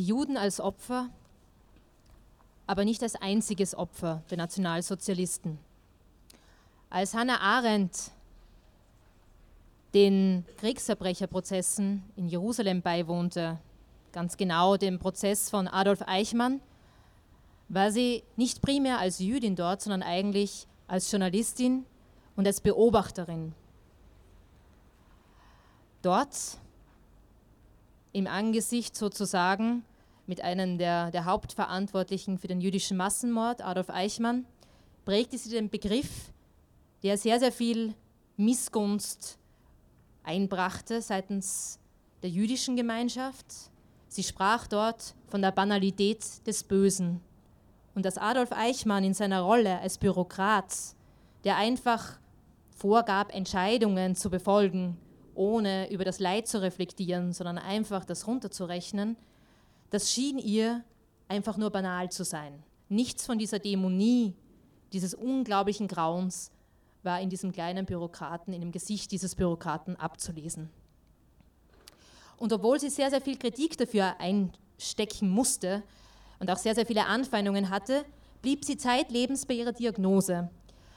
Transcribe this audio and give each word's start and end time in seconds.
die 0.00 0.06
Juden 0.06 0.38
als 0.38 0.60
Opfer, 0.60 1.10
aber 2.66 2.86
nicht 2.86 3.02
als 3.02 3.16
einziges 3.16 3.74
Opfer 3.74 4.22
der 4.30 4.38
Nationalsozialisten. 4.38 5.58
Als 6.88 7.12
Hannah 7.12 7.38
Arendt 7.38 8.10
den 9.92 10.46
Kriegsverbrecherprozessen 10.56 12.02
in 12.16 12.28
Jerusalem 12.28 12.80
beiwohnte, 12.80 13.58
ganz 14.12 14.38
genau 14.38 14.78
dem 14.78 14.98
Prozess 14.98 15.50
von 15.50 15.68
Adolf 15.68 16.00
Eichmann, 16.06 16.62
war 17.68 17.92
sie 17.92 18.22
nicht 18.36 18.62
primär 18.62 19.00
als 19.00 19.18
Jüdin 19.18 19.54
dort, 19.54 19.82
sondern 19.82 20.02
eigentlich 20.02 20.66
als 20.88 21.12
Journalistin 21.12 21.84
und 22.36 22.46
als 22.46 22.62
Beobachterin. 22.62 23.52
Dort 26.00 26.56
im 28.12 28.26
Angesicht 28.26 28.96
sozusagen 28.96 29.84
mit 30.30 30.42
einem 30.42 30.78
der, 30.78 31.10
der 31.10 31.24
Hauptverantwortlichen 31.24 32.38
für 32.38 32.46
den 32.46 32.60
jüdischen 32.60 32.96
Massenmord, 32.96 33.62
Adolf 33.62 33.90
Eichmann, 33.90 34.46
prägte 35.04 35.36
sie 35.36 35.50
den 35.50 35.70
Begriff, 35.70 36.30
der 37.02 37.18
sehr, 37.18 37.40
sehr 37.40 37.50
viel 37.50 37.94
Missgunst 38.36 39.40
einbrachte 40.22 41.02
seitens 41.02 41.80
der 42.22 42.30
jüdischen 42.30 42.76
Gemeinschaft. 42.76 43.44
Sie 44.06 44.22
sprach 44.22 44.68
dort 44.68 45.16
von 45.26 45.42
der 45.42 45.50
Banalität 45.50 46.46
des 46.46 46.62
Bösen. 46.62 47.20
Und 47.96 48.04
dass 48.04 48.16
Adolf 48.16 48.52
Eichmann 48.52 49.02
in 49.02 49.14
seiner 49.14 49.40
Rolle 49.40 49.80
als 49.80 49.98
Bürokrat, 49.98 50.72
der 51.42 51.56
einfach 51.56 52.20
vorgab, 52.70 53.34
Entscheidungen 53.34 54.14
zu 54.14 54.30
befolgen, 54.30 54.96
ohne 55.34 55.90
über 55.90 56.04
das 56.04 56.20
Leid 56.20 56.46
zu 56.46 56.62
reflektieren, 56.62 57.32
sondern 57.32 57.58
einfach 57.58 58.04
das 58.04 58.28
runterzurechnen, 58.28 59.16
das 59.90 60.10
schien 60.10 60.38
ihr 60.38 60.84
einfach 61.28 61.56
nur 61.56 61.70
banal 61.70 62.10
zu 62.10 62.24
sein. 62.24 62.62
Nichts 62.88 63.26
von 63.26 63.38
dieser 63.38 63.58
Dämonie, 63.58 64.34
dieses 64.92 65.14
unglaublichen 65.14 65.86
Grauens 65.86 66.50
war 67.02 67.20
in 67.20 67.30
diesem 67.30 67.52
kleinen 67.52 67.86
Bürokraten, 67.86 68.52
in 68.52 68.60
dem 68.60 68.72
Gesicht 68.72 69.12
dieses 69.12 69.34
Bürokraten 69.34 69.96
abzulesen. 69.96 70.70
Und 72.36 72.52
obwohl 72.52 72.80
sie 72.80 72.90
sehr, 72.90 73.10
sehr 73.10 73.20
viel 73.20 73.36
Kritik 73.36 73.76
dafür 73.76 74.18
einstecken 74.18 75.28
musste 75.28 75.82
und 76.38 76.50
auch 76.50 76.56
sehr, 76.56 76.74
sehr 76.74 76.86
viele 76.86 77.06
Anfeindungen 77.06 77.70
hatte, 77.70 78.04
blieb 78.42 78.64
sie 78.64 78.76
zeitlebens 78.76 79.46
bei 79.46 79.54
ihrer 79.54 79.72
Diagnose. 79.72 80.50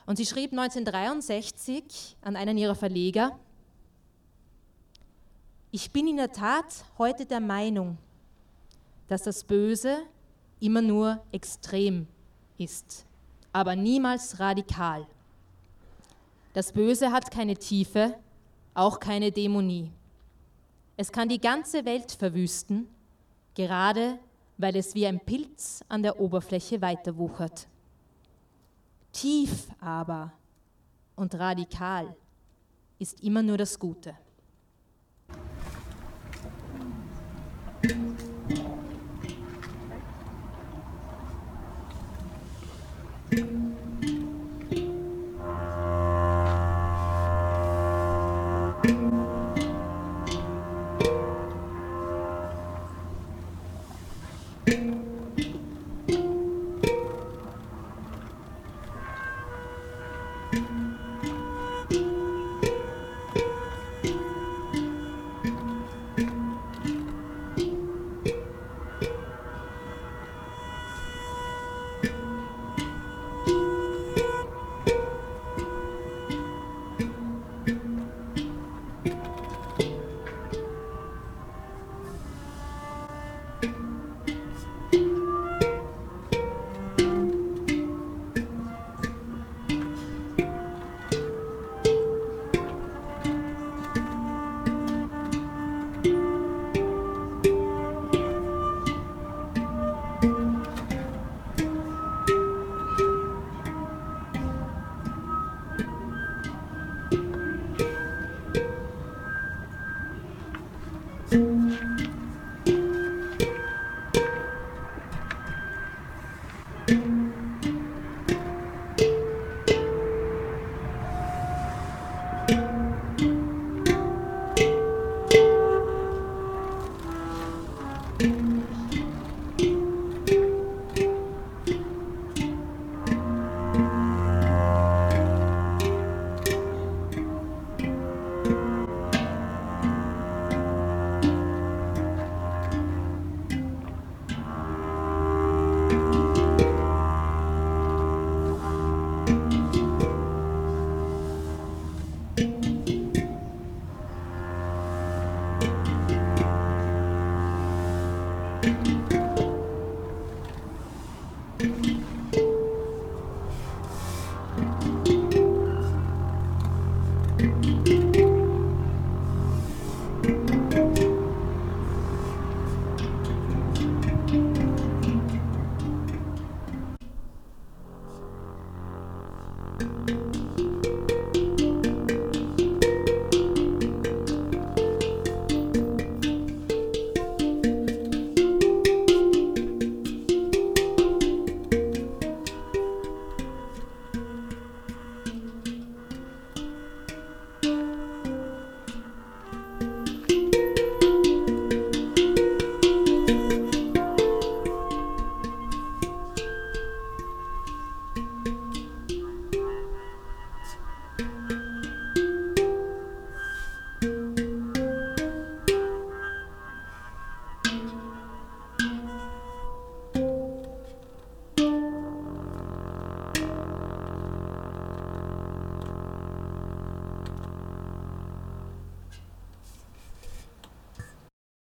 Und 0.05 0.17
sie 0.17 0.25
schrieb 0.25 0.51
1963 0.51 2.17
an 2.21 2.35
einen 2.35 2.57
ihrer 2.57 2.75
Verleger, 2.75 3.37
ich 5.71 5.91
bin 5.91 6.07
in 6.07 6.17
der 6.17 6.31
Tat 6.31 6.85
heute 6.97 7.25
der 7.25 7.39
Meinung, 7.39 7.97
dass 9.07 9.23
das 9.23 9.43
Böse 9.43 9.97
immer 10.59 10.81
nur 10.81 11.21
extrem 11.31 12.07
ist, 12.57 13.05
aber 13.51 13.75
niemals 13.75 14.39
radikal. 14.39 15.05
Das 16.53 16.71
Böse 16.71 17.11
hat 17.11 17.31
keine 17.31 17.55
Tiefe, 17.55 18.15
auch 18.73 18.99
keine 18.99 19.31
Dämonie. 19.31 19.91
Es 20.95 21.11
kann 21.11 21.27
die 21.27 21.41
ganze 21.41 21.85
Welt 21.85 22.11
verwüsten, 22.11 22.87
gerade 23.55 24.19
weil 24.57 24.75
es 24.75 24.93
wie 24.93 25.07
ein 25.07 25.19
Pilz 25.19 25.83
an 25.89 26.03
der 26.03 26.19
Oberfläche 26.19 26.81
weiterwuchert. 26.81 27.67
Tief 29.11 29.67
aber 29.79 30.31
und 31.15 31.35
radikal 31.35 32.15
ist 32.99 33.21
immer 33.21 33.43
nur 33.43 33.57
das 33.57 33.77
Gute. 33.77 34.15